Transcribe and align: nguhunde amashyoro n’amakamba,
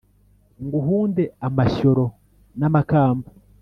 nguhunde 0.63 1.23
amashyoro 1.47 2.05
n’amakamba, 2.59 3.29